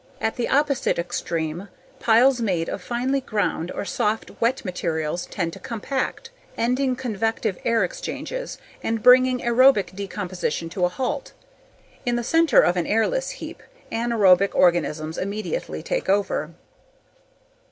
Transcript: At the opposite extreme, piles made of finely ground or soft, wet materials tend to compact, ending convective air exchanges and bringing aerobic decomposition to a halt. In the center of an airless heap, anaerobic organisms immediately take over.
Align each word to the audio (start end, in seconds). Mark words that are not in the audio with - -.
At 0.19 0.35
the 0.35 0.49
opposite 0.49 0.97
extreme, 0.97 1.67
piles 1.99 2.41
made 2.41 2.69
of 2.69 2.81
finely 2.81 3.21
ground 3.21 3.69
or 3.71 3.85
soft, 3.85 4.31
wet 4.39 4.65
materials 4.65 5.27
tend 5.27 5.53
to 5.53 5.59
compact, 5.59 6.31
ending 6.57 6.95
convective 6.95 7.59
air 7.63 7.83
exchanges 7.83 8.57
and 8.81 9.03
bringing 9.03 9.41
aerobic 9.41 9.95
decomposition 9.95 10.69
to 10.71 10.85
a 10.85 10.89
halt. 10.89 11.33
In 12.03 12.15
the 12.15 12.23
center 12.23 12.61
of 12.61 12.77
an 12.77 12.87
airless 12.87 13.29
heap, 13.29 13.61
anaerobic 13.91 14.55
organisms 14.55 15.19
immediately 15.19 15.83
take 15.83 16.09
over. 16.09 16.49